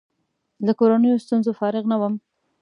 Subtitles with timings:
[0.65, 2.13] له کورنیو ستونزو فارغ نه وم.